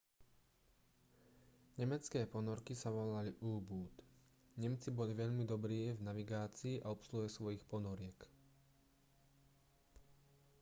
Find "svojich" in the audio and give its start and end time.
7.37-7.61